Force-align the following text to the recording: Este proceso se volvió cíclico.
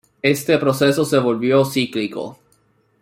Este 0.23 0.57
proceso 0.57 1.05
se 1.05 1.19
volvió 1.19 1.63
cíclico. 1.63 2.39